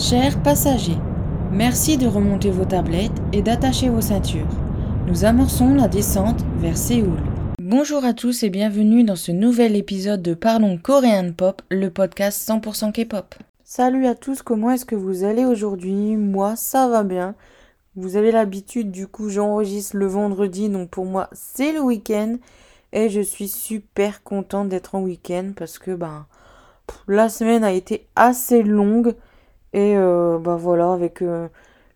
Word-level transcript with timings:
Chers 0.00 0.42
passagers, 0.42 0.96
merci 1.52 1.98
de 1.98 2.06
remonter 2.06 2.50
vos 2.50 2.64
tablettes 2.64 3.12
et 3.34 3.42
d'attacher 3.42 3.90
vos 3.90 4.00
ceintures. 4.00 4.48
Nous 5.06 5.26
amorçons 5.26 5.74
la 5.74 5.88
descente 5.88 6.40
vers 6.56 6.78
Séoul. 6.78 7.18
Bonjour 7.60 8.02
à 8.06 8.14
tous 8.14 8.42
et 8.42 8.48
bienvenue 8.48 9.04
dans 9.04 9.14
ce 9.14 9.30
nouvel 9.30 9.76
épisode 9.76 10.22
de 10.22 10.32
Parlons 10.32 10.78
Coréen 10.78 11.32
Pop, 11.32 11.60
le 11.70 11.90
podcast 11.90 12.48
100% 12.48 12.92
K-pop. 12.92 13.34
Salut 13.62 14.06
à 14.06 14.14
tous, 14.14 14.40
comment 14.40 14.70
est-ce 14.70 14.86
que 14.86 14.94
vous 14.94 15.22
allez 15.22 15.44
aujourd'hui? 15.44 16.16
Moi, 16.16 16.56
ça 16.56 16.88
va 16.88 17.02
bien. 17.02 17.34
Vous 17.94 18.16
avez 18.16 18.32
l'habitude, 18.32 18.90
du 18.90 19.06
coup, 19.06 19.28
j'enregistre 19.28 19.98
le 19.98 20.06
vendredi, 20.06 20.70
donc 20.70 20.88
pour 20.88 21.04
moi, 21.04 21.28
c'est 21.34 21.72
le 21.72 21.80
week-end. 21.82 22.36
Et 22.94 23.10
je 23.10 23.20
suis 23.20 23.48
super 23.48 24.22
contente 24.22 24.70
d'être 24.70 24.94
en 24.94 25.02
week-end 25.02 25.52
parce 25.54 25.78
que 25.78 25.90
ben, 25.90 26.24
la 27.06 27.28
semaine 27.28 27.64
a 27.64 27.72
été 27.72 28.06
assez 28.16 28.62
longue. 28.62 29.14
Et 29.72 29.96
euh, 29.96 30.38
bah 30.38 30.56
voilà, 30.56 30.92
avec 30.92 31.22
euh, 31.22 31.48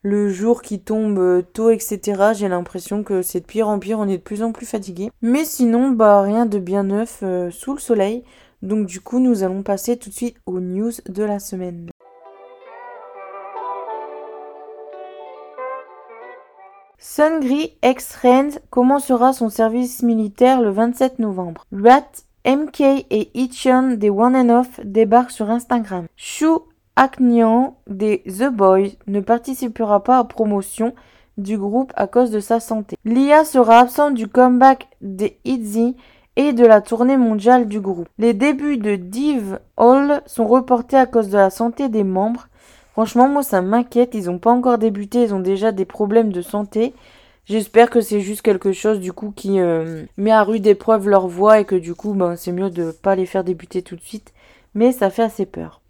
le 0.03 0.29
jour 0.29 0.63
qui 0.63 0.81
tombe 0.81 1.19
euh, 1.19 1.43
tôt, 1.43 1.71
etc., 1.71 2.33
j'ai 2.35 2.49
l'impression 2.49 3.03
que 3.03 3.23
c'est 3.23 3.41
de 3.41 3.47
pire 3.47 3.69
en 3.69 3.79
pire, 3.79 3.99
on 3.99 4.09
est 4.09 4.19
de 4.19 4.23
plus 4.23 4.43
en 4.43 4.53
plus 4.53 4.67
fatigué. 4.67 5.11
Mais 5.23 5.45
sinon, 5.45 5.91
bah 5.91 6.23
rien 6.23 6.47
de 6.47 6.59
bien 6.59 6.85
neuf 6.85 7.23
sous 7.51 7.75
le 7.75 7.81
soleil. 7.81 8.23
Donc 8.63 8.87
du 8.87 9.01
coup, 9.01 9.19
nous 9.19 9.43
allons 9.43 9.63
passer 9.63 9.97
tout 9.97 10.09
de 10.09 10.15
suite 10.15 10.37
aux 10.47 10.61
news 10.61 10.93
de 11.09 11.23
la 11.23 11.39
semaine. 11.39 11.91
Sungri 16.99 17.77
ex-Rand 17.83 18.59
commencera 18.71 19.35
son 19.35 19.51
service 19.51 20.03
militaire 20.03 20.63
le 20.63 20.71
27 20.71 21.19
novembre. 21.19 21.65
Rat, 21.71 22.11
MK 22.47 22.81
et 22.81 23.31
Icheon 23.35 23.97
des 23.97 24.11
One 24.11 24.35
and 24.35 24.49
Off 24.49 24.81
débarquent 24.83 25.31
sur 25.31 25.51
Instagram. 25.51 26.07
Shu 26.17 26.47
Aknyan 26.97 27.77
des 27.89 28.23
The 28.27 28.51
Boys 28.51 28.97
ne 29.07 29.21
participera 29.21 30.03
pas 30.05 30.19
à 30.19 30.25
promotion 30.25 30.95
du 31.39 31.59
groupe 31.59 31.93
à 31.97 32.07
cause 32.07 32.31
de 32.31 32.41
sa 32.41 32.61
santé. 32.61 32.97
Lia 33.05 33.45
sera 33.45 33.81
absente 33.81 34.15
du 34.15 34.29
comeback 34.29 34.89
des 35.01 35.39
ITZY 35.45 35.97
et 36.37 36.53
de 36.53 36.65
la 36.65 36.81
tournée 36.81 37.17
mondiale 37.17 37.67
du 37.67 37.81
groupe. 37.81 38.09
Les 38.19 38.35
débuts 38.35 38.77
de 38.77 38.97
Div 38.97 39.59
Hall 39.77 40.23
sont 40.27 40.47
reportés 40.47 40.97
à 40.97 41.07
cause 41.07 41.29
de 41.29 41.37
la 41.37 41.51
santé 41.51 41.89
des 41.89 42.05
membres. 42.05 42.49
Franchement, 42.93 43.29
moi, 43.29 43.43
ça 43.43 43.61
m'inquiète. 43.61 44.15
Ils 44.15 44.27
n'ont 44.27 44.39
pas 44.39 44.53
encore 44.53 44.79
débuté. 44.79 45.23
Ils 45.23 45.35
ont 45.35 45.41
déjà 45.41 45.73
des 45.73 45.85
problèmes 45.85 46.33
de 46.33 46.43
santé. 46.43 46.95
J'espère 47.47 47.91
que 47.91 48.01
c'est 48.01 48.21
juste 48.21 48.43
quelque 48.43 48.73
chose 48.73 49.01
du 49.01 49.13
coup 49.13 49.33
qui 49.35 49.61
euh, 49.61 50.05
met 50.17 50.31
à 50.31 50.43
rude 50.45 50.67
épreuve 50.67 51.09
leur 51.09 51.29
voix 51.29 51.61
et 51.61 51.65
que 51.65 51.75
du 51.75 51.95
coup, 51.95 52.15
ben, 52.15 52.37
c'est 52.37 52.53
mieux 52.53 52.71
de 52.71 52.91
pas 52.91 53.17
les 53.17 53.27
faire 53.27 53.45
débuter 53.45 53.83
tout 53.83 53.97
de 53.97 54.01
suite. 54.01 54.33
Mais 54.75 54.93
ça 54.93 55.11
fait 55.11 55.23
assez 55.23 55.45
peur. 55.45 55.81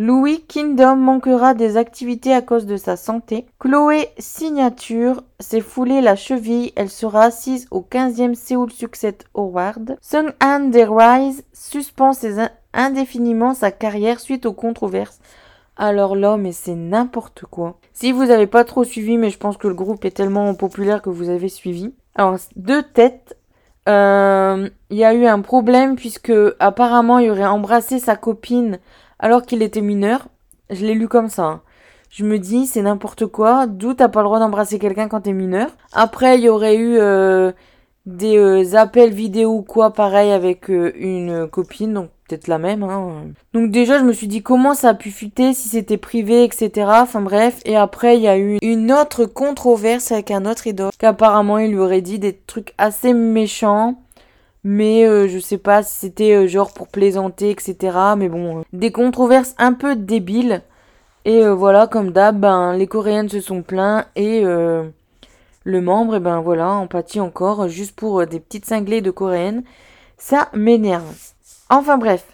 Louis 0.00 0.44
Kingdom 0.46 0.94
manquera 0.94 1.54
des 1.54 1.76
activités 1.76 2.32
à 2.32 2.40
cause 2.40 2.66
de 2.66 2.76
sa 2.76 2.96
santé. 2.96 3.46
Chloé 3.58 4.10
Signature 4.16 5.24
s'est 5.40 5.60
foulée 5.60 6.00
la 6.00 6.14
cheville. 6.14 6.72
Elle 6.76 6.88
sera 6.88 7.24
assise 7.24 7.66
au 7.72 7.80
15e 7.80 8.36
Seoul 8.36 8.70
Success 8.70 9.14
Award. 9.34 9.98
Sung 10.00 10.30
Han 10.40 10.68
de 10.68 10.86
Rise 10.88 11.42
suspend 11.52 12.12
indéfiniment 12.72 13.54
sa 13.54 13.72
carrière 13.72 14.20
suite 14.20 14.46
aux 14.46 14.52
controverses. 14.52 15.18
Alors 15.76 16.14
là, 16.14 16.36
mais 16.36 16.52
c'est 16.52 16.76
n'importe 16.76 17.44
quoi. 17.50 17.80
Si 17.92 18.12
vous 18.12 18.26
n'avez 18.26 18.46
pas 18.46 18.62
trop 18.62 18.84
suivi, 18.84 19.18
mais 19.18 19.30
je 19.30 19.38
pense 19.38 19.56
que 19.56 19.66
le 19.66 19.74
groupe 19.74 20.04
est 20.04 20.16
tellement 20.16 20.54
populaire 20.54 21.02
que 21.02 21.10
vous 21.10 21.28
avez 21.28 21.48
suivi. 21.48 21.92
Alors, 22.14 22.36
deux 22.54 22.84
têtes. 22.84 23.36
Euh, 23.88 24.68
il 24.90 24.96
y 24.96 25.04
a 25.04 25.14
eu 25.14 25.24
un 25.24 25.40
problème 25.40 25.96
puisque 25.96 26.32
apparemment 26.60 27.18
il 27.18 27.30
aurait 27.30 27.46
embrassé 27.46 27.98
sa 27.98 28.16
copine 28.16 28.78
alors 29.18 29.42
qu'il 29.42 29.62
était 29.62 29.80
mineur. 29.80 30.28
Je 30.70 30.84
l'ai 30.84 30.94
lu 30.94 31.08
comme 31.08 31.28
ça. 31.28 31.44
Hein. 31.44 31.60
Je 32.10 32.24
me 32.24 32.38
dis, 32.38 32.66
c'est 32.66 32.82
n'importe 32.82 33.26
quoi. 33.26 33.66
D'où 33.66 33.94
t'as 33.94 34.08
pas 34.08 34.20
le 34.20 34.26
droit 34.26 34.38
d'embrasser 34.38 34.78
quelqu'un 34.78 35.08
quand 35.08 35.22
t'es 35.22 35.32
mineur? 35.32 35.68
Après, 35.92 36.38
il 36.38 36.44
y 36.44 36.48
aurait 36.48 36.76
eu 36.76 36.96
euh, 36.98 37.52
des 38.06 38.38
euh, 38.38 38.74
appels 38.76 39.12
vidéo 39.12 39.50
ou 39.50 39.62
quoi, 39.62 39.92
pareil, 39.92 40.30
avec 40.30 40.70
euh, 40.70 40.92
une 40.96 41.46
copine. 41.48 41.92
Donc, 41.92 42.10
peut-être 42.26 42.48
la 42.48 42.58
même. 42.58 42.82
Hein. 42.82 43.26
Donc, 43.52 43.70
déjà, 43.70 43.98
je 43.98 44.04
me 44.04 44.12
suis 44.12 44.26
dit, 44.26 44.42
comment 44.42 44.72
ça 44.72 44.90
a 44.90 44.94
pu 44.94 45.10
fuiter 45.10 45.52
si 45.52 45.68
c'était 45.68 45.98
privé, 45.98 46.44
etc. 46.44 46.88
Enfin, 47.02 47.20
bref. 47.20 47.60
Et 47.66 47.76
après, 47.76 48.16
il 48.16 48.22
y 48.22 48.28
a 48.28 48.38
eu 48.38 48.56
une 48.62 48.90
autre 48.90 49.26
controverse 49.26 50.10
avec 50.10 50.30
un 50.30 50.46
autre 50.46 50.66
idole. 50.66 50.90
Qu'apparemment, 50.98 51.58
il 51.58 51.72
lui 51.72 51.78
aurait 51.78 52.02
dit 52.02 52.18
des 52.18 52.34
trucs 52.34 52.72
assez 52.78 53.12
méchants 53.12 54.00
mais 54.64 55.04
euh, 55.06 55.28
je 55.28 55.38
sais 55.38 55.58
pas 55.58 55.82
si 55.82 56.00
c'était 56.00 56.34
euh, 56.34 56.46
genre 56.46 56.72
pour 56.72 56.88
plaisanter, 56.88 57.50
etc. 57.50 57.96
Mais 58.16 58.28
bon, 58.28 58.58
euh, 58.58 58.62
des 58.72 58.92
controverses 58.92 59.54
un 59.58 59.72
peu 59.72 59.96
débiles. 59.96 60.62
Et 61.24 61.46
voilà, 61.46 61.86
comme 61.86 62.12
d'hab, 62.12 62.40
ben, 62.40 62.72
les 62.72 62.86
Coréennes 62.86 63.28
se 63.28 63.40
sont 63.40 63.62
plaints 63.62 64.06
et 64.16 64.42
le 64.42 65.80
membre, 65.82 66.16
et 66.16 66.20
ben 66.20 66.40
voilà, 66.40 66.70
empathie 66.70 67.20
encore, 67.20 67.68
juste 67.68 67.94
pour 67.94 68.26
des 68.26 68.40
petites 68.40 68.64
cinglées 68.64 69.02
de 69.02 69.10
Coréennes. 69.10 69.62
Ça 70.16 70.48
m'énerve. 70.54 71.04
Enfin 71.68 71.98
bref. 71.98 72.24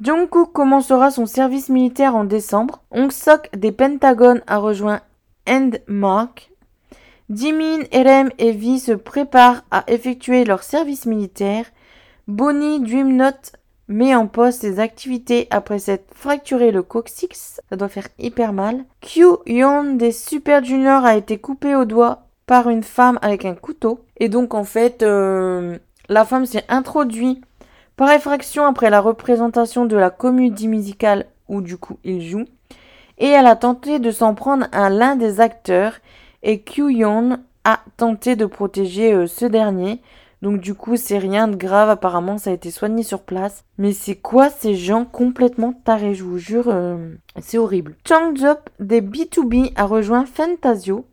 Jungkook 0.00 0.52
commencera 0.52 1.12
son 1.12 1.26
service 1.26 1.68
militaire 1.68 2.16
en 2.16 2.24
décembre. 2.24 2.80
Hong 2.90 3.12
Sok 3.12 3.48
des 3.56 3.70
Pentagones 3.70 4.42
a 4.48 4.58
rejoint 4.58 5.02
Endmark 5.48 6.51
Jimin, 7.30 7.80
Erem 7.92 8.30
et 8.38 8.52
Vi 8.52 8.80
se 8.80 8.92
préparent 8.92 9.62
à 9.70 9.84
effectuer 9.86 10.44
leur 10.44 10.62
service 10.62 11.06
militaire. 11.06 11.66
Bonnie 12.28 12.80
Dreamnote 12.80 13.52
met 13.88 14.14
en 14.14 14.26
pause 14.26 14.54
ses 14.54 14.80
activités 14.80 15.46
après 15.50 15.78
s'être 15.78 16.12
fracturé 16.14 16.70
le 16.70 16.82
coccyx. 16.82 17.60
Ça 17.68 17.76
doit 17.76 17.88
faire 17.88 18.08
hyper 18.18 18.52
mal. 18.52 18.84
Kyu 19.00 19.36
Yon 19.46 19.94
des 19.94 20.12
Super 20.12 20.64
Juniors 20.64 21.04
a 21.04 21.16
été 21.16 21.38
coupé 21.38 21.74
au 21.74 21.84
doigt 21.84 22.26
par 22.46 22.68
une 22.68 22.82
femme 22.82 23.18
avec 23.22 23.44
un 23.44 23.54
couteau. 23.54 24.00
Et 24.18 24.28
donc 24.28 24.54
en 24.54 24.64
fait, 24.64 25.02
euh, 25.02 25.78
la 26.08 26.24
femme 26.24 26.46
s'est 26.46 26.64
introduite 26.68 27.42
par 27.96 28.10
effraction 28.10 28.64
après 28.64 28.90
la 28.90 29.00
représentation 29.00 29.86
de 29.86 29.96
la 29.96 30.10
comédie 30.10 30.68
musicale 30.68 31.26
où 31.48 31.60
du 31.60 31.76
coup 31.76 31.98
il 32.04 32.22
joue. 32.22 32.44
Et 33.18 33.28
elle 33.28 33.46
a 33.46 33.56
tenté 33.56 33.98
de 33.98 34.10
s'en 34.10 34.34
prendre 34.34 34.66
à 34.72 34.90
l'un 34.90 35.16
des 35.16 35.40
acteurs 35.40 35.94
et 36.42 36.60
Kyu-yeon 36.60 37.38
a 37.64 37.80
tenté 37.96 38.36
de 38.36 38.46
protéger 38.46 39.12
euh, 39.12 39.26
ce 39.26 39.46
dernier. 39.46 40.00
Donc 40.42 40.60
du 40.60 40.74
coup, 40.74 40.96
c'est 40.96 41.18
rien 41.18 41.46
de 41.46 41.54
grave, 41.54 41.88
apparemment 41.88 42.36
ça 42.36 42.50
a 42.50 42.52
été 42.52 42.72
soigné 42.72 43.04
sur 43.04 43.22
place. 43.22 43.64
Mais 43.78 43.92
c'est 43.92 44.16
quoi 44.16 44.50
ces 44.50 44.74
gens 44.74 45.04
complètement 45.04 45.72
tarés, 45.72 46.14
je 46.14 46.24
vous 46.24 46.38
jure, 46.38 46.68
euh, 46.68 47.14
c'est 47.40 47.58
horrible. 47.58 47.96
Chang 48.06 48.34
Jop 48.34 48.68
des 48.80 49.00
B2B 49.00 49.72
a 49.76 49.84
rejoint 49.86 50.26
Fantasio. 50.26 51.06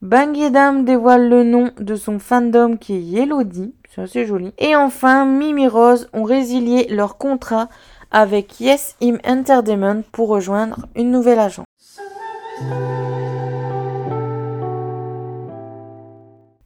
Bang 0.00 0.36
Yedam 0.36 0.84
dévoile 0.84 1.28
le 1.28 1.44
nom 1.44 1.70
de 1.78 1.94
son 1.94 2.18
fandom 2.18 2.76
qui 2.76 2.94
est 2.94 3.02
Yelody, 3.02 3.74
c'est 3.88 4.02
assez 4.02 4.26
joli. 4.26 4.52
Et 4.58 4.74
enfin, 4.74 5.24
Mimi 5.26 5.68
Rose 5.68 6.08
ont 6.12 6.24
résilié 6.24 6.86
leur 6.88 7.18
contrat 7.18 7.68
avec 8.10 8.60
Yes 8.60 8.96
Im 9.02 9.18
Entertainment 9.24 10.02
pour 10.12 10.28
rejoindre 10.28 10.86
une 10.96 11.10
nouvelle 11.10 11.38
agence. 11.38 11.66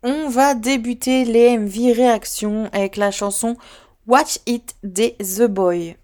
On 0.08 0.28
va 0.28 0.54
débuter 0.54 1.24
les 1.24 1.58
MV 1.58 1.92
réactions 1.92 2.70
avec 2.72 2.96
la 2.96 3.10
chanson 3.10 3.56
Watch 4.06 4.38
It 4.46 4.76
des 4.84 5.16
The 5.18 5.48
Boy. 5.48 5.96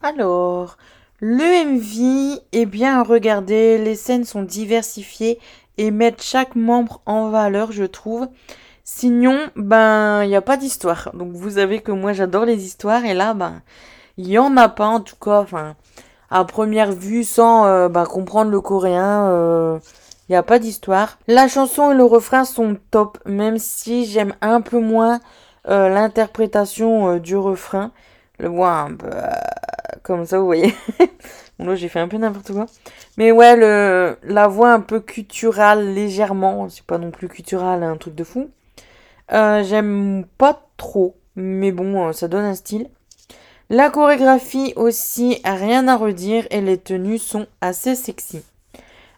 Alors, 0.00 0.76
le 1.20 1.64
MV 1.64 2.40
est 2.52 2.66
bien 2.66 3.02
regardé, 3.02 3.76
les 3.78 3.96
scènes 3.96 4.24
sont 4.24 4.42
diversifiées 4.42 5.40
et 5.76 5.90
mettent 5.90 6.22
chaque 6.22 6.54
membre 6.54 7.00
en 7.06 7.30
valeur, 7.30 7.72
je 7.72 7.84
trouve. 7.84 8.28
Sinon, 8.84 9.38
ben, 9.56 10.22
il 10.24 10.34
a 10.34 10.42
pas 10.42 10.56
d'histoire. 10.56 11.10
Donc 11.14 11.32
vous 11.32 11.50
savez 11.50 11.80
que 11.80 11.90
moi 11.90 12.12
j'adore 12.12 12.44
les 12.44 12.64
histoires 12.64 13.04
et 13.04 13.14
là, 13.14 13.34
ben, 13.34 13.62
il 14.16 14.28
n'y 14.28 14.38
en 14.38 14.56
a 14.56 14.68
pas 14.68 14.86
en 14.86 15.00
tout 15.00 15.16
cas. 15.16 15.40
Enfin, 15.40 15.74
à 16.30 16.44
première 16.44 16.92
vue, 16.92 17.24
sans 17.24 17.66
euh, 17.66 17.88
ben, 17.88 18.04
comprendre 18.04 18.52
le 18.52 18.60
coréen, 18.60 19.26
il 19.26 19.32
euh, 19.32 19.78
n'y 20.30 20.36
a 20.36 20.44
pas 20.44 20.60
d'histoire. 20.60 21.18
La 21.26 21.48
chanson 21.48 21.90
et 21.90 21.94
le 21.96 22.04
refrain 22.04 22.44
sont 22.44 22.76
top, 22.92 23.18
même 23.26 23.58
si 23.58 24.06
j'aime 24.06 24.34
un 24.40 24.60
peu 24.60 24.78
moins 24.78 25.18
euh, 25.68 25.88
l'interprétation 25.88 27.16
du 27.18 27.36
refrain. 27.36 27.90
Le 28.38 28.48
voix 28.48 28.70
un 28.70 28.94
peu 28.94 29.10
comme 30.02 30.24
ça, 30.26 30.38
vous 30.38 30.46
voyez. 30.46 30.74
bon, 31.58 31.66
là, 31.66 31.74
j'ai 31.74 31.88
fait 31.88 32.00
un 32.00 32.08
peu 32.08 32.18
n'importe 32.18 32.52
quoi. 32.52 32.66
Mais 33.16 33.32
ouais, 33.32 33.56
le, 33.56 34.16
la 34.22 34.48
voix 34.48 34.72
un 34.72 34.80
peu 34.80 35.00
culturale, 35.00 35.94
légèrement. 35.94 36.68
C'est 36.68 36.84
pas 36.84 36.98
non 36.98 37.10
plus 37.10 37.28
culturel, 37.28 37.82
un 37.82 37.96
truc 37.96 38.14
de 38.14 38.24
fou. 38.24 38.50
Euh, 39.32 39.62
j'aime 39.62 40.24
pas 40.38 40.66
trop. 40.76 41.16
mais 41.36 41.72
bon, 41.72 42.12
ça 42.12 42.28
donne 42.28 42.44
un 42.44 42.54
style. 42.54 42.88
La 43.70 43.90
chorégraphie 43.90 44.72
aussi, 44.76 45.42
rien 45.44 45.88
à 45.88 45.96
redire 45.96 46.46
et 46.50 46.62
les 46.62 46.78
tenues 46.78 47.18
sont 47.18 47.46
assez 47.60 47.94
sexy. 47.94 48.42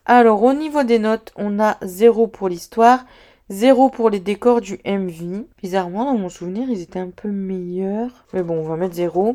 Alors 0.07 0.43
au 0.43 0.53
niveau 0.53 0.83
des 0.83 0.99
notes, 0.99 1.33
on 1.37 1.61
a 1.61 1.77
0 1.83 2.27
pour 2.27 2.49
l'histoire, 2.49 3.05
0 3.51 3.91
pour 3.91 4.11
les 4.11 4.19
décors 4.19 4.61
du 4.61 4.81
MV. 4.85 5.45
Bizarrement, 5.63 6.05
dans 6.05 6.19
mon 6.19 6.29
souvenir, 6.29 6.69
ils 6.69 6.81
étaient 6.81 6.99
un 6.99 7.11
peu 7.11 7.29
meilleurs. 7.29 8.25
Mais 8.33 8.43
bon, 8.43 8.59
on 8.59 8.69
va 8.69 8.75
mettre 8.75 8.97
0. 8.97 9.35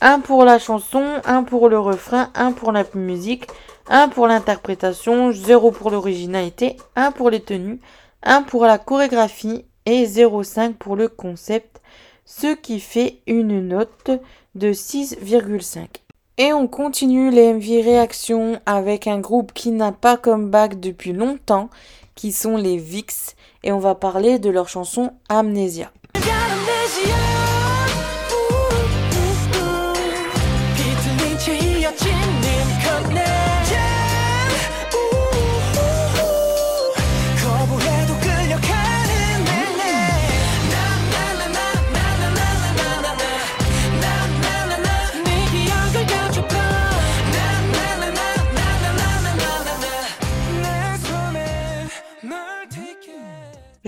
1 0.00 0.20
pour 0.20 0.44
la 0.44 0.58
chanson, 0.58 1.04
1 1.24 1.44
pour 1.44 1.68
le 1.68 1.78
refrain, 1.78 2.30
1 2.34 2.52
pour 2.52 2.72
la 2.72 2.84
musique, 2.94 3.46
1 3.88 4.08
pour 4.08 4.26
l'interprétation, 4.26 5.32
0 5.32 5.70
pour 5.70 5.90
l'originalité, 5.90 6.76
1 6.96 7.12
pour 7.12 7.30
les 7.30 7.40
tenues, 7.40 7.80
1 8.22 8.42
pour 8.42 8.64
la 8.64 8.78
chorégraphie 8.78 9.64
et 9.86 10.04
0,5 10.04 10.74
pour 10.74 10.96
le 10.96 11.08
concept, 11.08 11.80
ce 12.24 12.54
qui 12.54 12.80
fait 12.80 13.20
une 13.26 13.68
note 13.68 14.10
de 14.54 14.72
6,5. 14.72 15.86
Et 16.36 16.52
on 16.52 16.66
continue 16.66 17.30
les 17.30 17.52
MV 17.52 17.84
réactions 17.84 18.60
avec 18.66 19.06
un 19.06 19.20
groupe 19.20 19.52
qui 19.52 19.70
n'a 19.70 19.92
pas 19.92 20.16
comeback 20.16 20.80
depuis 20.80 21.12
longtemps, 21.12 21.70
qui 22.14 22.32
sont 22.32 22.56
les 22.56 22.76
VIX, 22.76 23.36
et 23.62 23.72
on 23.72 23.78
va 23.78 23.94
parler 23.94 24.38
de 24.38 24.50
leur 24.50 24.68
chanson 24.68 25.12
Amnesia. 25.28 25.92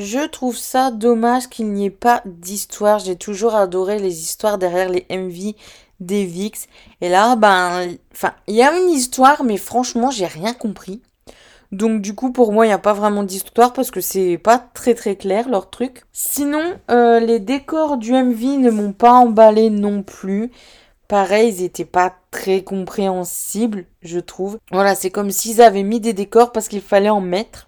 Je 0.06 0.24
trouve 0.24 0.56
ça 0.56 0.92
dommage 0.92 1.48
qu'il 1.48 1.72
n'y 1.72 1.86
ait 1.86 1.90
pas 1.90 2.22
d'histoire. 2.26 3.00
J'ai 3.00 3.16
toujours 3.16 3.56
adoré 3.56 3.98
les 3.98 4.20
histoires 4.20 4.56
derrière 4.56 4.88
les 4.88 5.04
MV 5.10 5.56
des 5.98 6.24
VIX. 6.24 6.68
Et 7.00 7.08
là, 7.08 7.34
ben, 7.34 7.88
enfin, 8.12 8.32
il 8.46 8.54
y 8.54 8.62
a 8.62 8.78
une 8.78 8.88
histoire, 8.88 9.42
mais 9.42 9.56
franchement, 9.56 10.12
j'ai 10.12 10.26
rien 10.26 10.54
compris. 10.54 11.02
Donc 11.72 12.02
du 12.02 12.14
coup, 12.14 12.30
pour 12.30 12.52
moi, 12.52 12.66
il 12.66 12.68
n'y 12.68 12.72
a 12.72 12.78
pas 12.78 12.92
vraiment 12.92 13.24
d'histoire 13.24 13.72
parce 13.72 13.90
que 13.90 14.00
c'est 14.00 14.38
pas 14.38 14.58
très 14.74 14.94
très 14.94 15.16
clair 15.16 15.48
leur 15.48 15.70
truc. 15.70 16.04
Sinon, 16.12 16.62
euh, 16.88 17.18
les 17.18 17.40
décors 17.40 17.96
du 17.96 18.12
MV 18.12 18.58
ne 18.58 18.70
m'ont 18.70 18.92
pas 18.92 19.10
emballé 19.10 19.70
non 19.70 20.04
plus. 20.04 20.52
Pareil, 21.08 21.52
ils 21.52 21.62
n'étaient 21.62 21.84
pas 21.84 22.14
très 22.30 22.62
compréhensibles, 22.62 23.86
je 24.02 24.20
trouve. 24.20 24.58
Voilà, 24.70 24.94
c'est 24.94 25.10
comme 25.10 25.32
s'ils 25.32 25.60
avaient 25.60 25.82
mis 25.82 25.98
des 25.98 26.12
décors 26.12 26.52
parce 26.52 26.68
qu'il 26.68 26.80
fallait 26.80 27.08
en 27.08 27.20
mettre. 27.20 27.65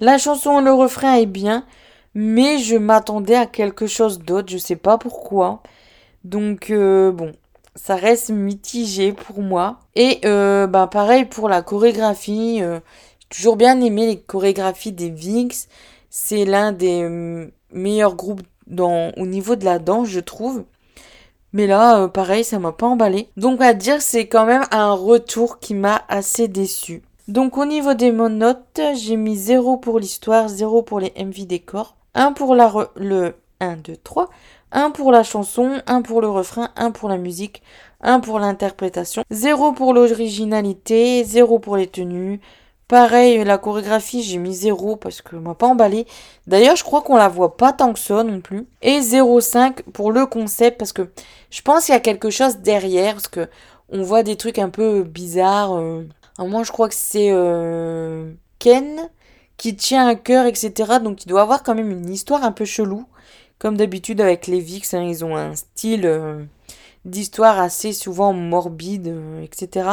La 0.00 0.16
chanson, 0.16 0.60
le 0.60 0.72
refrain 0.72 1.16
est 1.16 1.26
bien, 1.26 1.66
mais 2.14 2.56
je 2.56 2.76
m'attendais 2.76 3.34
à 3.34 3.44
quelque 3.44 3.86
chose 3.86 4.18
d'autre, 4.18 4.48
je 4.50 4.56
sais 4.56 4.76
pas 4.76 4.96
pourquoi. 4.96 5.62
Donc 6.24 6.70
euh, 6.70 7.12
bon, 7.12 7.32
ça 7.74 7.96
reste 7.96 8.30
mitigé 8.30 9.12
pour 9.12 9.42
moi. 9.42 9.80
Et 9.96 10.20
euh, 10.24 10.66
bah 10.66 10.86
pareil 10.86 11.26
pour 11.26 11.50
la 11.50 11.60
chorégraphie, 11.60 12.62
euh, 12.62 12.80
j'ai 13.20 13.28
toujours 13.28 13.56
bien 13.56 13.78
aimé 13.82 14.06
les 14.06 14.20
chorégraphies 14.20 14.92
des 14.92 15.10
Vix. 15.10 15.68
C'est 16.08 16.46
l'un 16.46 16.72
des 16.72 17.50
meilleurs 17.72 18.16
groupes 18.16 18.42
dans, 18.66 19.12
au 19.18 19.26
niveau 19.26 19.54
de 19.54 19.66
la 19.66 19.78
danse, 19.78 20.08
je 20.08 20.20
trouve. 20.20 20.64
Mais 21.52 21.66
là, 21.66 22.08
pareil, 22.08 22.42
ça 22.44 22.58
m'a 22.58 22.72
pas 22.72 22.86
emballé. 22.86 23.28
Donc 23.36 23.60
à 23.60 23.74
dire, 23.74 24.00
c'est 24.00 24.28
quand 24.28 24.46
même 24.46 24.64
un 24.70 24.92
retour 24.92 25.58
qui 25.58 25.74
m'a 25.74 26.02
assez 26.08 26.48
déçu. 26.48 27.02
Donc 27.30 27.58
au 27.58 27.64
niveau 27.64 27.94
des 27.94 28.10
notes, 28.10 28.80
j'ai 28.96 29.14
mis 29.14 29.36
0 29.36 29.76
pour 29.76 30.00
l'histoire, 30.00 30.48
0 30.48 30.82
pour 30.82 30.98
les 30.98 31.12
MV 31.16 31.46
décors, 31.46 31.94
1 32.14 32.32
pour 32.32 32.56
la 32.56 32.72
le 32.96 33.36
1, 33.60 33.76
2, 33.76 33.98
3, 33.98 34.28
1 34.72 34.90
pour 34.90 35.12
la 35.12 35.22
chanson, 35.22 35.80
1 35.86 36.02
pour 36.02 36.22
le 36.22 36.28
refrain, 36.28 36.70
1 36.74 36.90
pour 36.90 37.08
la 37.08 37.18
musique, 37.18 37.62
1 38.00 38.18
pour 38.18 38.40
l'interprétation, 38.40 39.22
0 39.30 39.74
pour 39.74 39.94
l'originalité, 39.94 41.22
0 41.22 41.60
pour 41.60 41.76
les 41.76 41.86
tenues. 41.86 42.40
Pareil, 42.88 43.44
la 43.44 43.58
chorégraphie, 43.58 44.24
j'ai 44.24 44.38
mis 44.38 44.52
0 44.52 44.96
parce 44.96 45.22
que 45.22 45.36
m'a 45.36 45.54
pas 45.54 45.68
emballé. 45.68 46.06
D'ailleurs, 46.48 46.74
je 46.74 46.82
crois 46.82 47.02
qu'on 47.02 47.16
la 47.16 47.28
voit 47.28 47.56
pas 47.56 47.72
tant 47.72 47.92
que 47.92 48.00
ça 48.00 48.24
non 48.24 48.40
plus. 48.40 48.66
Et 48.82 48.98
0,5 48.98 49.84
pour 49.92 50.10
le 50.10 50.26
concept 50.26 50.78
parce 50.78 50.92
que 50.92 51.08
je 51.50 51.62
pense 51.62 51.84
qu'il 51.84 51.94
y 51.94 51.96
a 51.96 52.00
quelque 52.00 52.30
chose 52.30 52.56
derrière 52.56 53.14
parce 53.14 53.28
que 53.28 53.48
on 53.92 54.02
voit 54.02 54.24
des 54.24 54.34
trucs 54.34 54.58
un 54.58 54.68
peu 54.68 55.04
bizarres. 55.04 55.76
Euh, 55.78 56.08
moi, 56.38 56.62
je 56.62 56.72
crois 56.72 56.88
que 56.88 56.94
c'est 56.94 57.30
euh, 57.30 58.32
Ken 58.58 59.10
qui 59.56 59.76
tient 59.76 60.08
un 60.08 60.14
cœur, 60.14 60.46
etc. 60.46 60.72
Donc, 61.02 61.24
il 61.24 61.28
doit 61.28 61.42
avoir 61.42 61.62
quand 61.62 61.74
même 61.74 61.90
une 61.90 62.10
histoire 62.10 62.44
un 62.44 62.52
peu 62.52 62.64
chelou. 62.64 63.06
Comme 63.58 63.76
d'habitude 63.76 64.20
avec 64.22 64.46
les 64.46 64.60
Vix, 64.60 64.94
hein, 64.94 65.02
ils 65.02 65.22
ont 65.22 65.36
un 65.36 65.54
style 65.54 66.06
euh, 66.06 66.42
d'histoire 67.04 67.58
assez 67.58 67.92
souvent 67.92 68.32
morbide, 68.32 69.08
euh, 69.08 69.42
etc. 69.42 69.88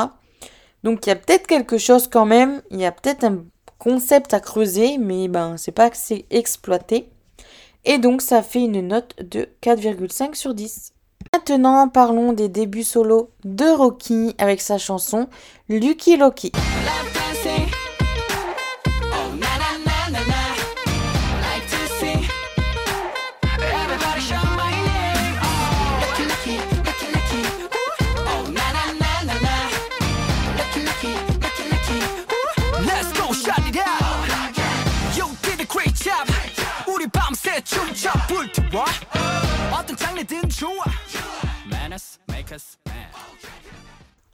Donc, 0.84 1.06
il 1.06 1.10
y 1.10 1.12
a 1.12 1.18
peut-être 1.18 1.48
quelque 1.48 1.78
chose 1.78 2.08
quand 2.08 2.26
même. 2.26 2.62
Il 2.72 2.80
y 2.80 2.86
a 2.86 2.94
peut-être 2.94 3.26
un 3.26 3.44
concept 3.78 4.34
à 4.34 4.40
creuser, 4.40 4.98
mais 4.98 5.28
ben, 5.28 5.58
c'est 5.58 5.74
pas 5.74 5.90
assez 5.92 6.26
exploité. 6.30 7.10
Et 7.84 7.98
donc, 7.98 8.22
ça 8.22 8.42
fait 8.42 8.64
une 8.64 8.88
note 8.88 9.16
de 9.22 9.50
4,5 9.62 10.36
sur 10.36 10.54
10. 10.54 10.94
Maintenant, 11.38 11.88
parlons 11.88 12.34
des 12.34 12.50
débuts 12.50 12.84
solo 12.84 13.30
de 13.46 13.66
Rocky 13.66 14.34
avec 14.40 14.60
sa 14.60 14.80
chanson 14.80 15.28
Lucky 15.70 16.18
Loki. 16.18 16.52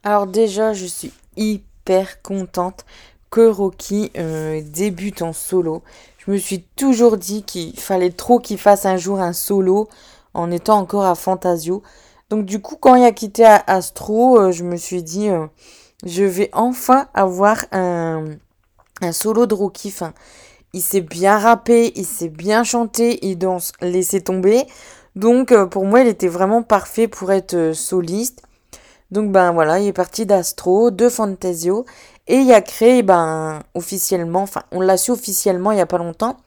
Alors 0.05 0.27
déjà, 0.27 0.74
je 0.74 0.86
suis 0.86 1.13
hyper 1.38 2.22
contente 2.22 2.86
que 3.29 3.48
Rocky 3.48 4.12
euh, 4.17 4.62
débute 4.62 5.22
en 5.22 5.31
solo. 5.31 5.81
Je 6.17 6.29
me 6.29 6.38
suis 6.38 6.63
toujours 6.75 7.15
dit 7.15 7.43
qu'il 7.43 7.79
fallait 7.79 8.12
trop 8.12 8.39
qu'il 8.39 8.57
fasse 8.57 8.86
un 8.86 8.98
jour 8.98 9.22
un 9.22 9.31
solo 9.31 9.88
en 10.33 10.51
étant 10.51 10.77
encore 10.77 11.05
à 11.05 11.15
Fantasio. 11.15 11.83
Donc 12.29 12.43
du 12.43 12.62
coup, 12.62 12.75
quand 12.75 12.95
il 12.95 13.05
a 13.05 13.13
quitté 13.13 13.45
Astro, 13.45 14.39
euh, 14.39 14.51
je 14.51 14.65
me 14.65 14.75
suis 14.75 15.03
dit, 15.03 15.29
euh, 15.29 15.48
je 16.05 16.25
vais 16.25 16.50
enfin 16.51 17.07
avoir 17.13 17.63
un, 17.72 18.25
un 19.01 19.12
solo 19.13 19.45
de 19.45 19.53
Rocky. 19.53 19.93
Il 20.74 20.81
s'est 20.81 21.00
bien 21.00 21.38
rappé, 21.38 21.93
il 21.95 22.05
s'est 22.05 22.27
bien 22.27 22.65
chanté, 22.65 23.25
il 23.25 23.38
danse, 23.38 23.72
laissez 23.79 24.19
tomber. 24.19 24.65
Donc 25.15 25.53
pour 25.67 25.86
moi, 25.86 26.01
il 26.01 26.07
était 26.07 26.27
vraiment 26.27 26.62
parfait 26.62 27.07
pour 27.07 27.31
être 27.31 27.72
soliste. 27.74 28.41
Donc 29.13 29.32
ben 29.32 29.51
voilà, 29.51 29.79
il 29.79 29.88
est 29.88 29.93
parti 29.93 30.25
d'Astro, 30.25 30.89
de 30.89 31.08
Fantasio, 31.08 31.86
et 32.27 32.38
il 32.38 32.51
a 32.51 32.62
créé 32.62 33.03
ben 33.03 33.62
officiellement, 33.75 34.41
enfin 34.41 34.63
on 34.72 34.82
l'a 34.82 34.98
su 34.98 35.12
officiellement 35.12 35.72
il 35.72 35.77
y 35.77 35.82
a 35.82 35.86
pas 35.86 36.00
longtemps, 36.00 36.38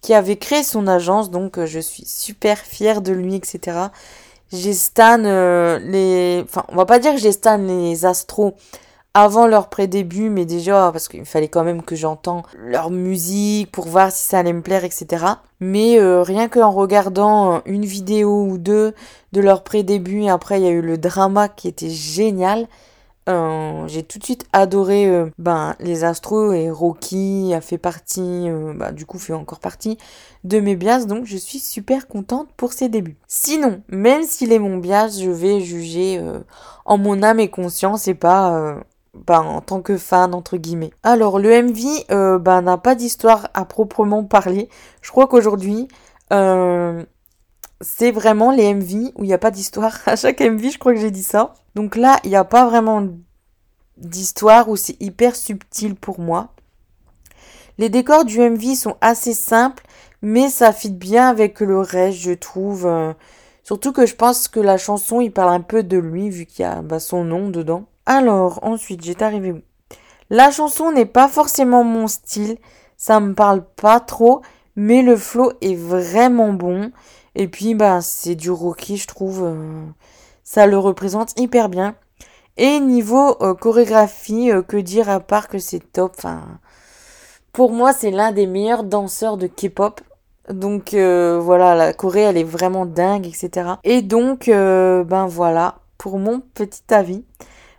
qui 0.00 0.14
avait 0.14 0.36
créé 0.36 0.62
son 0.62 0.86
agence, 0.86 1.32
donc 1.32 1.58
euh, 1.58 1.66
je 1.66 1.80
suis 1.80 2.04
super 2.06 2.58
fière 2.58 3.02
de 3.02 3.12
lui, 3.12 3.34
etc. 3.34 3.88
J'ai 4.52 4.74
stan 4.74 5.16
les, 5.16 6.44
enfin 6.44 6.64
on 6.68 6.76
va 6.76 6.86
pas 6.86 7.00
dire 7.00 7.14
que 7.14 7.18
j'ai 7.18 7.32
stan 7.32 7.56
les 7.56 8.04
Astro 8.04 8.54
avant 9.14 9.46
leur 9.46 9.68
pré-début, 9.68 10.28
mais 10.28 10.44
déjà 10.44 10.90
parce 10.92 11.06
qu'il 11.06 11.24
fallait 11.24 11.48
quand 11.48 11.62
même 11.62 11.82
que 11.82 11.94
j'entends 11.94 12.42
leur 12.58 12.90
musique 12.90 13.70
pour 13.70 13.86
voir 13.86 14.10
si 14.10 14.24
ça 14.24 14.40
allait 14.40 14.52
me 14.52 14.60
plaire, 14.60 14.84
etc. 14.84 15.24
Mais 15.60 16.00
euh, 16.00 16.22
rien 16.22 16.48
qu'en 16.48 16.72
regardant 16.72 17.62
une 17.64 17.84
vidéo 17.84 18.44
ou 18.44 18.58
deux 18.58 18.92
de 19.32 19.40
leur 19.40 19.62
pré-début, 19.62 20.22
et 20.22 20.30
après 20.30 20.60
il 20.60 20.64
y 20.64 20.68
a 20.68 20.72
eu 20.72 20.82
le 20.82 20.98
drama 20.98 21.48
qui 21.48 21.68
était 21.68 21.90
génial. 21.90 22.66
Euh, 23.26 23.88
j'ai 23.88 24.02
tout 24.02 24.18
de 24.18 24.24
suite 24.24 24.46
adoré 24.52 25.06
euh, 25.06 25.30
ben, 25.38 25.76
les 25.80 26.04
Astros 26.04 26.52
et 26.52 26.70
Rocky 26.70 27.54
a 27.54 27.62
fait 27.62 27.78
partie, 27.78 28.48
bah, 28.74 28.92
du 28.92 29.06
coup 29.06 29.18
fait 29.18 29.32
encore 29.32 29.60
partie 29.60 29.96
de 30.42 30.60
mes 30.60 30.76
bias, 30.76 31.06
donc 31.06 31.24
je 31.24 31.38
suis 31.38 31.60
super 31.60 32.06
contente 32.08 32.48
pour 32.56 32.72
ses 32.72 32.88
débuts. 32.90 33.16
Sinon, 33.28 33.80
même 33.88 34.24
s'il 34.24 34.52
est 34.52 34.58
mon 34.58 34.76
bias, 34.76 35.20
je 35.22 35.30
vais 35.30 35.60
juger 35.60 36.20
en 36.84 36.98
mon 36.98 37.22
âme 37.22 37.40
et 37.40 37.48
conscience 37.48 38.08
et 38.08 38.14
pas 38.14 38.76
ben, 39.14 39.40
en 39.40 39.60
tant 39.60 39.80
que 39.80 39.96
fan 39.96 40.34
entre 40.34 40.56
guillemets. 40.56 40.92
Alors 41.02 41.38
le 41.38 41.62
MV 41.62 42.04
euh, 42.10 42.38
ben, 42.38 42.62
n'a 42.62 42.78
pas 42.78 42.94
d'histoire 42.94 43.48
à 43.54 43.64
proprement 43.64 44.24
parler. 44.24 44.68
Je 45.02 45.10
crois 45.10 45.26
qu'aujourd'hui 45.26 45.88
euh, 46.32 47.04
c'est 47.80 48.10
vraiment 48.10 48.50
les 48.50 48.74
MV 48.74 49.12
où 49.16 49.24
il 49.24 49.26
n'y 49.26 49.34
a 49.34 49.38
pas 49.38 49.50
d'histoire. 49.50 49.98
À 50.06 50.16
chaque 50.16 50.40
MV, 50.40 50.70
je 50.72 50.78
crois 50.78 50.94
que 50.94 51.00
j'ai 51.00 51.10
dit 51.10 51.22
ça. 51.22 51.54
Donc 51.74 51.96
là, 51.96 52.18
il 52.24 52.30
n'y 52.30 52.36
a 52.36 52.44
pas 52.44 52.66
vraiment 52.66 53.06
d'histoire 53.96 54.68
où 54.68 54.76
c'est 54.76 55.00
hyper 55.00 55.36
subtil 55.36 55.94
pour 55.94 56.18
moi. 56.18 56.48
Les 57.78 57.88
décors 57.88 58.24
du 58.24 58.38
MV 58.40 58.74
sont 58.74 58.96
assez 59.00 59.34
simples, 59.34 59.84
mais 60.22 60.48
ça 60.48 60.72
fit 60.72 60.92
bien 60.92 61.28
avec 61.28 61.60
le 61.60 61.78
reste, 61.80 62.18
je 62.18 62.32
trouve. 62.32 62.86
Euh, 62.86 63.12
surtout 63.62 63.92
que 63.92 64.06
je 64.06 64.14
pense 64.14 64.48
que 64.48 64.60
la 64.60 64.78
chanson, 64.78 65.20
il 65.20 65.32
parle 65.32 65.52
un 65.52 65.60
peu 65.60 65.82
de 65.82 65.98
lui, 65.98 66.30
vu 66.30 66.46
qu'il 66.46 66.62
y 66.62 66.66
a 66.66 66.82
bah, 66.82 67.00
son 67.00 67.24
nom 67.24 67.50
dedans. 67.50 67.84
Alors, 68.06 68.60
ensuite, 68.62 69.02
j'étais 69.02 69.24
arrivé 69.24 69.52
où 69.52 69.60
La 70.30 70.50
chanson 70.50 70.92
n'est 70.92 71.06
pas 71.06 71.28
forcément 71.28 71.84
mon 71.84 72.06
style, 72.06 72.58
ça 72.96 73.20
me 73.20 73.34
parle 73.34 73.64
pas 73.64 74.00
trop, 74.00 74.42
mais 74.76 75.02
le 75.02 75.16
flow 75.16 75.52
est 75.60 75.74
vraiment 75.74 76.52
bon. 76.52 76.90
Et 77.34 77.48
puis, 77.48 77.74
bah, 77.74 78.00
c'est 78.00 78.34
du 78.34 78.50
Rocky, 78.50 78.96
je 78.96 79.06
trouve. 79.06 79.42
Euh, 79.44 79.84
ça 80.44 80.66
le 80.66 80.78
représente 80.78 81.38
hyper 81.38 81.68
bien. 81.68 81.96
Et 82.56 82.78
niveau 82.80 83.36
euh, 83.42 83.54
chorégraphie, 83.54 84.50
que 84.68 84.76
dire 84.76 85.08
à 85.08 85.20
part 85.20 85.48
que 85.48 85.58
c'est 85.58 85.92
top. 85.92 86.14
Enfin, 86.18 86.42
pour 87.52 87.72
moi, 87.72 87.92
c'est 87.92 88.10
l'un 88.10 88.32
des 88.32 88.46
meilleurs 88.46 88.84
danseurs 88.84 89.36
de 89.36 89.46
K-pop. 89.46 90.00
Donc 90.50 90.92
euh, 90.92 91.38
voilà, 91.40 91.74
la 91.74 91.92
Corée, 91.92 92.22
elle 92.22 92.36
est 92.36 92.44
vraiment 92.44 92.84
dingue, 92.84 93.26
etc. 93.26 93.74
Et 93.84 94.02
donc, 94.02 94.48
euh, 94.48 95.04
ben 95.04 95.26
voilà, 95.26 95.76
pour 95.96 96.18
mon 96.18 96.40
petit 96.40 96.82
avis. 96.90 97.24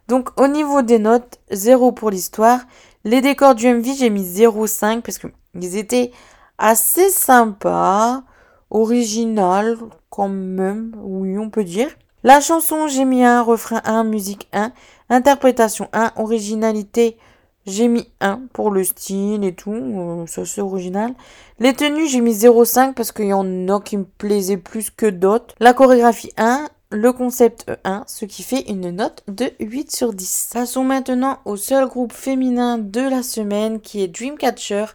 Donc 0.07 0.29
au 0.39 0.47
niveau 0.47 0.81
des 0.81 0.99
notes, 0.99 1.39
0 1.51 1.91
pour 1.91 2.09
l'histoire. 2.09 2.61
Les 3.03 3.21
décors 3.21 3.55
du 3.55 3.67
MV, 3.67 3.85
j'ai 3.97 4.09
mis 4.09 4.23
0,5 4.23 5.01
parce 5.01 5.19
qu'ils 5.19 5.77
étaient 5.77 6.11
assez 6.57 7.09
sympas, 7.09 8.23
original 8.69 9.77
quand 10.09 10.29
même, 10.29 10.95
oui, 11.01 11.37
on 11.37 11.49
peut 11.49 11.63
dire. 11.63 11.89
La 12.23 12.41
chanson, 12.41 12.87
j'ai 12.87 13.05
mis 13.05 13.23
1, 13.23 13.43
refrain 13.43 13.81
1, 13.85 14.03
musique 14.05 14.47
1, 14.53 14.71
interprétation 15.09 15.87
1, 15.93 16.13
originalité 16.15 17.17
j'ai 17.65 17.87
mis 17.87 18.07
1 18.21 18.41
pour 18.53 18.71
le 18.71 18.83
style 18.83 19.43
et 19.43 19.53
tout, 19.53 19.73
euh, 19.73 20.27
ça 20.27 20.45
c'est 20.45 20.61
original. 20.61 21.13
Les 21.59 21.73
tenues, 21.73 22.07
j'ai 22.07 22.21
mis 22.21 22.33
0,5 22.33 22.93
parce 22.93 23.11
qu'il 23.11 23.25
y 23.25 23.33
en 23.33 23.67
a 23.69 23.81
qui 23.81 23.97
me 23.97 24.05
plaisaient 24.05 24.57
plus 24.57 24.89
que 24.91 25.07
d'autres. 25.07 25.55
La 25.59 25.73
chorégraphie 25.73 26.31
1, 26.37 26.67
le 26.95 27.11
concept 27.11 27.69
1, 27.83 28.05
ce 28.07 28.25
qui 28.25 28.41
fait 28.41 28.69
une 28.69 28.89
note 28.89 29.23
de 29.27 29.51
8 29.59 29.91
sur 29.91 30.13
10. 30.13 30.51
Passons 30.53 30.83
maintenant 30.83 31.39
au 31.45 31.57
seul 31.57 31.87
groupe 31.87 32.13
féminin 32.13 32.77
de 32.77 33.01
la 33.01 33.21
semaine 33.21 33.81
qui 33.81 34.01
est 34.01 34.07
Dreamcatcher 34.07 34.85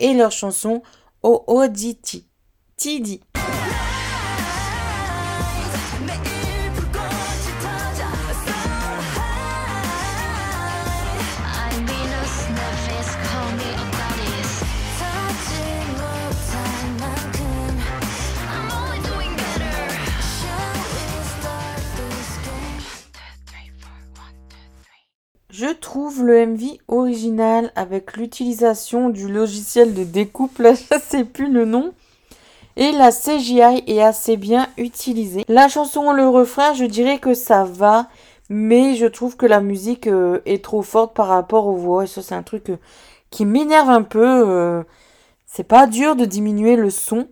et 0.00 0.14
leur 0.14 0.32
chanson 0.32 0.82
OODT. 1.22 2.24
TD. 2.76 3.20
Je 25.52 25.66
trouve 25.66 26.24
le 26.24 26.46
MV 26.46 26.78
original 26.88 27.72
avec 27.76 28.16
l'utilisation 28.16 29.10
du 29.10 29.30
logiciel 29.30 29.92
de 29.92 30.02
découpe, 30.02 30.56
là 30.56 30.72
je 30.72 30.98
sais 30.98 31.24
plus 31.24 31.52
le 31.52 31.66
nom. 31.66 31.92
Et 32.76 32.90
la 32.92 33.12
CGI 33.12 33.84
est 33.86 34.00
assez 34.00 34.38
bien 34.38 34.66
utilisée. 34.78 35.44
La 35.48 35.68
chanson, 35.68 36.10
le 36.12 36.26
refrain, 36.26 36.72
je 36.72 36.86
dirais 36.86 37.18
que 37.18 37.34
ça 37.34 37.64
va. 37.64 38.08
Mais 38.48 38.94
je 38.96 39.04
trouve 39.04 39.36
que 39.36 39.44
la 39.44 39.60
musique 39.60 40.06
euh, 40.06 40.40
est 40.46 40.64
trop 40.64 40.80
forte 40.80 41.14
par 41.14 41.26
rapport 41.26 41.66
aux 41.66 41.76
voix. 41.76 42.04
Et 42.04 42.06
ça, 42.06 42.22
c'est 42.22 42.34
un 42.34 42.42
truc 42.42 42.70
euh, 42.70 42.78
qui 43.28 43.44
m'énerve 43.44 43.90
un 43.90 44.02
peu. 44.02 44.48
Euh. 44.48 44.82
c'est 45.44 45.68
pas 45.68 45.86
dur 45.86 46.16
de 46.16 46.24
diminuer 46.24 46.76
le 46.76 46.88
son. 46.88 47.28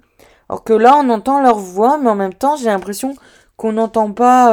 Alors 0.50 0.62
que 0.62 0.74
là, 0.74 0.98
on 0.98 1.08
entend 1.08 1.40
leur 1.40 1.58
voix, 1.58 1.96
mais 1.96 2.10
en 2.10 2.16
même 2.16 2.34
temps, 2.34 2.56
j'ai 2.56 2.66
l'impression 2.66 3.14
qu'on 3.56 3.72
n'entend 3.72 4.12
pas 4.12 4.52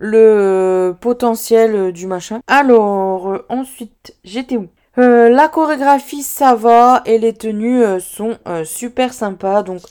le 0.00 0.96
potentiel 0.98 1.92
du 1.92 2.06
machin. 2.06 2.40
Alors, 2.48 3.28
euh, 3.28 3.46
ensuite, 3.50 4.16
j'étais 4.24 4.56
où? 4.56 4.68
Euh, 4.98 5.28
La 5.28 5.48
chorégraphie, 5.48 6.22
ça 6.22 6.54
va, 6.54 7.02
et 7.04 7.18
les 7.18 7.34
tenues 7.34 7.84
euh, 7.84 8.00
sont 8.00 8.38
super 8.64 9.12
sympas. 9.12 9.62
Donc, 9.62 9.82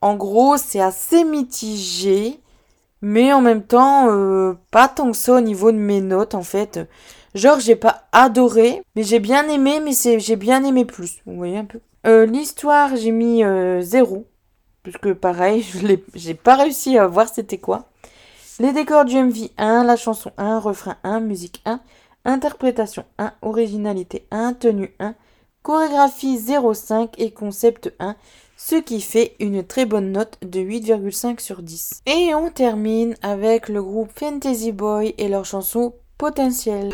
en 0.00 0.14
gros, 0.14 0.56
c'est 0.56 0.80
assez 0.80 1.24
mitigé, 1.24 2.38
mais 3.02 3.32
en 3.32 3.40
même 3.40 3.64
temps, 3.64 4.08
pas 4.70 4.88
tant 4.88 5.10
que 5.10 5.16
ça 5.16 5.34
au 5.34 5.40
niveau 5.40 5.72
de 5.72 5.78
mes 5.78 6.00
notes, 6.00 6.34
en 6.34 6.42
fait. 6.42 6.80
Genre, 7.34 7.58
j'ai 7.58 7.76
pas 7.76 8.04
adoré, 8.12 8.82
mais 8.94 9.02
j'ai 9.02 9.18
bien 9.18 9.48
aimé, 9.48 9.80
mais 9.82 9.92
c'est 9.92 10.20
j'ai 10.20 10.36
bien 10.36 10.62
aimé 10.64 10.84
plus. 10.84 11.18
Vous 11.26 11.36
voyez 11.36 11.58
un 11.58 11.64
peu? 11.64 11.80
L'histoire, 12.26 12.96
j'ai 12.96 13.10
mis 13.10 13.42
zéro. 13.80 14.26
Parce 14.84 14.98
que 14.98 15.12
pareil, 15.12 15.62
je 15.72 15.96
j'ai 16.14 16.34
pas 16.34 16.56
réussi 16.56 16.98
à 16.98 17.06
voir 17.06 17.28
c'était 17.28 17.58
quoi. 17.58 17.88
Les 18.60 18.72
décors 18.72 19.04
du 19.04 19.16
MV 19.16 19.50
1, 19.58 19.82
la 19.82 19.96
chanson 19.96 20.30
1, 20.38 20.60
refrain 20.60 20.96
1, 21.02 21.18
musique 21.18 21.60
1, 21.64 21.80
interprétation 22.24 23.04
1, 23.18 23.32
originalité 23.42 24.28
1, 24.30 24.52
tenue 24.52 24.94
1, 25.00 25.16
chorégraphie 25.62 26.38
0,5 26.38 27.08
et 27.18 27.32
concept 27.32 27.92
1, 27.98 28.14
ce 28.56 28.76
qui 28.76 29.00
fait 29.00 29.34
une 29.40 29.64
très 29.64 29.86
bonne 29.86 30.12
note 30.12 30.38
de 30.42 30.60
8,5 30.60 31.40
sur 31.40 31.62
10. 31.62 32.02
Et 32.06 32.32
on 32.36 32.48
termine 32.48 33.16
avec 33.22 33.68
le 33.68 33.82
groupe 33.82 34.12
Fantasy 34.14 34.70
Boy 34.70 35.16
et 35.18 35.26
leur 35.26 35.44
chanson 35.44 35.92
Potentiel. 36.16 36.92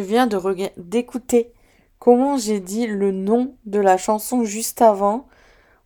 Viens 0.00 0.26
de 0.26 0.38
d'écouter 0.76 1.52
comment 1.98 2.36
j'ai 2.36 2.60
dit 2.60 2.86
le 2.86 3.12
nom 3.12 3.54
de 3.66 3.78
la 3.78 3.96
chanson 3.96 4.44
juste 4.44 4.82
avant. 4.82 5.28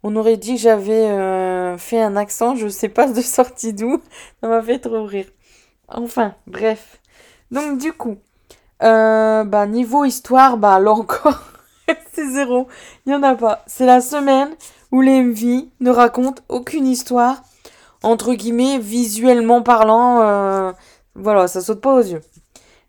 On 0.02 0.16
aurait 0.16 0.36
dit 0.36 0.54
que 0.54 0.60
j'avais 0.60 1.10
euh, 1.10 1.78
fait 1.78 2.00
un 2.00 2.16
accent, 2.16 2.56
je 2.56 2.68
sais 2.68 2.88
pas 2.88 3.08
de 3.08 3.20
sortie 3.20 3.72
d'où. 3.72 4.00
Ça 4.40 4.48
m'a 4.48 4.62
fait 4.62 4.78
trop 4.78 5.04
rire. 5.04 5.26
Enfin, 5.88 6.34
bref. 6.46 7.00
Donc 7.50 7.78
du 7.78 7.92
coup, 7.92 8.16
euh, 8.82 9.44
bah 9.44 9.66
niveau 9.66 10.04
histoire, 10.04 10.56
bah 10.56 10.78
là 10.78 10.92
encore, 10.92 11.42
c'est 12.12 12.28
zéro. 12.28 12.68
Il 13.06 13.12
y 13.12 13.14
en 13.14 13.22
a 13.22 13.34
pas. 13.34 13.62
C'est 13.66 13.86
la 13.86 14.00
semaine 14.00 14.50
où 14.92 15.00
les 15.00 15.22
MV 15.22 15.68
ne 15.80 15.90
racontent 15.90 16.42
aucune 16.48 16.86
histoire, 16.86 17.42
entre 18.02 18.34
guillemets, 18.34 18.78
visuellement 18.78 19.62
parlant. 19.62 20.20
Euh, 20.20 20.72
voilà, 21.14 21.48
ça 21.48 21.60
saute 21.60 21.80
pas 21.80 21.94
aux 21.94 22.02
yeux. 22.02 22.20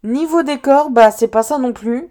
Niveau 0.05 0.43
décor, 0.43 0.91
bah 0.91 1.09
c'est 1.09 1.27
pas 1.27 1.41
ça 1.41 1.57
non 1.57 1.73
plus. 1.73 2.09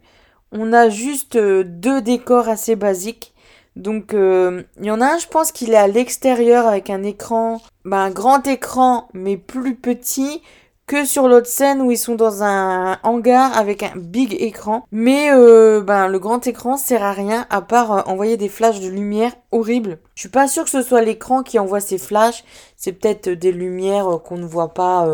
On 0.51 0.73
a 0.73 0.89
juste 0.89 1.37
deux 1.37 2.03
décors 2.03 2.49
assez 2.49 2.75
basiques. 2.75 3.33
Donc, 3.77 4.15
euh, 4.15 4.65
il 4.81 4.87
y 4.87 4.91
en 4.91 5.01
a 5.01 5.15
un, 5.15 5.19
je 5.19 5.29
pense 5.29 5.53
qu'il 5.53 5.73
est 5.73 5.77
à 5.77 5.87
l'extérieur 5.87 6.67
avec 6.67 6.91
un 6.91 7.05
écran, 7.05 7.61
bah, 7.85 7.99
un 7.99 8.11
grand 8.11 8.47
écran, 8.49 9.09
mais 9.15 9.37
plus 9.37 9.77
petit 9.77 10.43
que 10.87 11.05
sur 11.05 11.29
l'autre 11.29 11.47
scène 11.47 11.81
où 11.83 11.93
ils 11.93 11.99
sont 11.99 12.17
dans 12.17 12.43
un 12.43 12.99
hangar 13.05 13.57
avec 13.57 13.85
un 13.85 13.93
big 13.95 14.37
écran. 14.41 14.85
Mais 14.91 15.31
euh, 15.33 15.81
ben, 15.81 16.09
le 16.09 16.19
grand 16.19 16.45
écran 16.49 16.77
sert 16.77 17.05
à 17.05 17.13
rien 17.13 17.47
à 17.49 17.63
part 17.63 17.93
euh, 17.93 18.03
envoyer 18.07 18.37
des 18.37 18.49
flashs 18.49 18.81
de 18.81 18.89
lumière 18.89 19.33
horribles. 19.53 19.99
Je 20.17 20.23
suis 20.23 20.29
pas 20.29 20.49
sûre 20.49 20.65
que 20.65 20.71
ce 20.71 20.83
soit 20.83 21.01
l'écran 21.01 21.45
qui 21.45 21.61
envoie 21.61 21.81
ces 21.81 21.99
flashs. 21.99 22.43
C'est 22.77 22.93
peut-être 22.93 23.29
des 23.29 23.53
lumières 23.53 24.21
qu'on 24.25 24.37
ne 24.37 24.47
voit 24.47 24.75
pas 24.75 25.07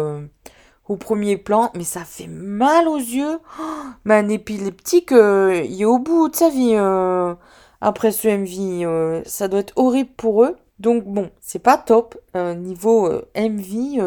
au 0.91 0.97
premier 0.97 1.37
plan, 1.37 1.71
mais 1.75 1.85
ça 1.85 2.05
fait 2.05 2.27
mal 2.27 2.89
aux 2.89 2.99
yeux. 2.99 3.39
Mais 4.05 4.17
un 4.17 4.29
épileptique, 4.29 5.13
il 5.13 5.81
est 5.81 5.85
au 5.85 5.99
bout 5.99 6.29
de 6.29 6.37
sa 6.37 6.49
vie 6.49 6.75
après 7.81 8.13
ce 8.13 8.29
MV. 8.29 8.85
Euh, 8.87 9.23
ça 9.27 9.49
doit 9.49 9.61
être 9.61 9.73
horrible 9.77 10.11
pour 10.17 10.45
eux. 10.45 10.57
Donc 10.79 11.05
bon, 11.05 11.31
c'est 11.41 11.59
pas 11.59 11.77
top. 11.77 12.19
Euh, 12.37 12.55
niveau 12.55 13.07
euh, 13.07 13.29
MV, 13.37 14.01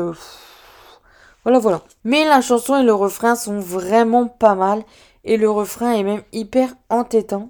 Voilà, 1.44 1.60
voilà. 1.60 1.82
Mais 2.04 2.26
la 2.26 2.42
chanson 2.42 2.78
et 2.78 2.84
le 2.84 2.94
refrain 2.94 3.36
sont 3.36 3.60
vraiment 3.60 4.28
pas 4.28 4.56
mal. 4.56 4.84
Et 5.24 5.38
le 5.38 5.50
refrain 5.50 5.94
est 5.94 6.04
même 6.04 6.24
hyper 6.32 6.70
entêtant. 6.90 7.50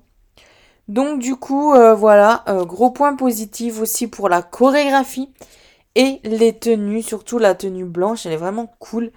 Donc 0.88 1.20
du 1.20 1.36
coup, 1.36 1.74
euh, 1.74 1.94
voilà, 1.96 2.44
euh, 2.50 2.66
gros 2.66 2.92
point 2.92 3.16
positif 3.16 3.80
aussi 3.80 4.08
pour 4.08 4.28
la 4.28 4.42
chorégraphie 4.42 5.30
et 5.96 6.20
les 6.24 6.54
tenues, 6.54 7.02
surtout 7.02 7.38
la 7.38 7.56
tenue 7.56 7.86
blanche, 7.86 8.26
elle 8.26 8.34
est 8.34 8.38
vraiment 8.38 8.74
cool. 8.80 9.12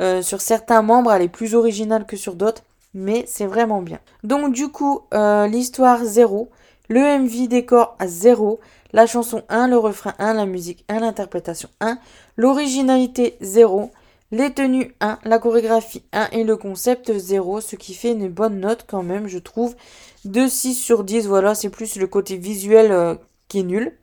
Euh, 0.00 0.22
sur 0.22 0.40
certains 0.40 0.82
membres, 0.82 1.12
elle 1.12 1.22
est 1.22 1.28
plus 1.28 1.54
originale 1.54 2.06
que 2.06 2.16
sur 2.16 2.34
d'autres, 2.34 2.62
mais 2.94 3.24
c'est 3.26 3.46
vraiment 3.46 3.82
bien. 3.82 4.00
Donc 4.24 4.52
du 4.52 4.68
coup, 4.68 5.02
l'histoire 5.12 6.04
0, 6.04 6.48
le 6.88 7.18
MV 7.18 7.48
décor 7.48 7.96
à 7.98 8.06
0, 8.06 8.60
la 8.92 9.06
chanson 9.06 9.42
1, 9.48 9.68
le 9.68 9.78
refrain 9.78 10.14
1, 10.18 10.34
la 10.34 10.46
musique 10.46 10.84
1, 10.88 11.00
l'interprétation 11.00 11.68
1, 11.80 11.98
l'originalité 12.36 13.36
0, 13.40 13.90
les 14.32 14.52
tenues 14.52 14.94
1, 15.00 15.18
la 15.24 15.38
chorégraphie 15.38 16.02
1 16.12 16.28
et 16.32 16.44
le 16.44 16.56
concept 16.56 17.12
0, 17.12 17.60
ce 17.60 17.76
qui 17.76 17.94
fait 17.94 18.12
une 18.12 18.28
bonne 18.28 18.60
note 18.60 18.84
quand 18.88 19.02
même, 19.02 19.28
je 19.28 19.38
trouve. 19.38 19.76
De 20.24 20.46
6 20.46 20.74
sur 20.74 21.04
10, 21.04 21.26
voilà, 21.26 21.54
c'est 21.54 21.70
plus 21.70 21.96
le 21.96 22.06
côté 22.06 22.36
visuel 22.36 22.92
euh, 22.92 23.14
qui 23.48 23.60
est 23.60 23.64
nul. 23.64 23.96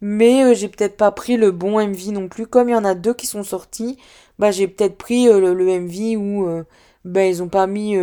Mais 0.00 0.44
euh, 0.44 0.54
j'ai 0.54 0.68
peut-être 0.68 0.96
pas 0.96 1.10
pris 1.10 1.36
le 1.36 1.50
bon 1.50 1.80
MV 1.80 2.12
non 2.12 2.28
plus. 2.28 2.46
Comme 2.46 2.68
il 2.68 2.72
y 2.72 2.76
en 2.76 2.84
a 2.84 2.94
deux 2.94 3.14
qui 3.14 3.26
sont 3.26 3.44
sortis, 3.44 3.98
bah 4.38 4.50
j'ai 4.50 4.68
peut-être 4.68 4.96
pris 4.96 5.28
euh, 5.28 5.54
le, 5.54 5.80
MV 5.80 6.16
où 6.18 6.64
bah, 7.04 7.26
ils 7.26 7.42
ont 7.42 7.48
pas 7.48 7.66
mis, 7.66 7.96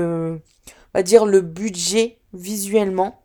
dire, 1.03 1.25
le 1.25 1.41
budget 1.41 2.17
visuellement. 2.33 3.21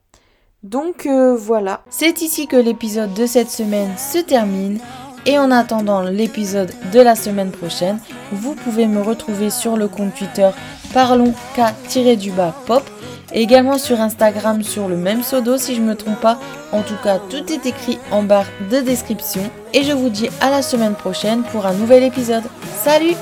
Donc 0.63 1.07
voilà. 1.07 1.85
C'est 1.91 2.23
ici 2.23 2.47
que 2.47 2.57
l'épisode 2.57 3.15
de 3.15 3.27
cette 3.27 3.51
semaine 3.51 3.97
se 3.97 4.19
termine. 4.19 4.79
Et 5.29 5.41
en 5.41 5.51
attendant 5.51 6.03
l'épisode 6.03 6.73
de 6.93 7.01
la 7.01 7.17
semaine 7.17 7.51
prochaine, 7.51 7.99
vous 8.31 8.55
pouvez 8.55 8.87
me 8.87 9.03
retrouver 9.03 9.51
sur 9.51 9.77
le 9.77 9.89
compte 9.89 10.15
Twitter 10.15 10.51
parlons 10.97 11.35
k-du-bas 11.55 12.55
pop 12.67 12.83
et 13.33 13.43
également 13.43 13.79
sur 13.79 14.01
Instagram 14.01 14.63
sur 14.63 14.89
le 14.89 14.97
même 14.97 15.21
pseudo 15.21 15.59
si 15.59 15.75
je 15.75 15.81
ne 15.81 15.87
me 15.87 15.95
trompe 15.95 16.21
pas. 16.21 16.39
En 16.73 16.83
tout 16.83 16.97
cas, 17.03 17.19
tout 17.31 17.53
est 17.53 17.67
écrit 17.67 17.99
en 18.11 18.23
barre 18.23 18.47
de 18.71 18.81
description 18.81 19.43
et 19.73 19.83
je 19.83 19.93
vous 19.93 20.11
dis 20.11 20.29
à 20.41 20.51
la 20.51 20.63
semaine 20.63 20.95
prochaine 20.95 21.43
pour 21.43 21.67
un 21.67 21.75
nouvel 21.75 22.03
épisode. 22.03 22.45
Salut 22.83 23.15